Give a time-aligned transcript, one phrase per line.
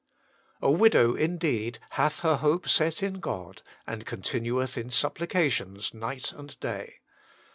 [0.63, 4.59] "A widow indeed, hath her hope set in God, and continue!
[4.59, 7.01] h in supplications night and day."